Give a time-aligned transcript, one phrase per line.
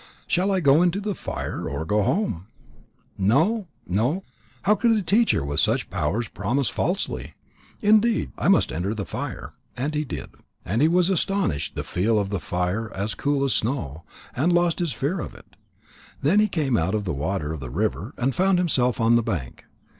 [0.25, 2.47] Shall I go into the fire, or go home?
[3.19, 4.23] No, no.
[4.63, 7.35] How could a teacher with such powers promise falsely?
[7.83, 10.31] Indeed, I must enter the fire." And he did.
[10.65, 14.03] And he was astonished the feel the fire as cool as snow,
[14.35, 15.55] and lost his fear of it.
[16.19, 19.21] Then he came out of the water of the river, and found himself on the
[19.21, 19.65] bank.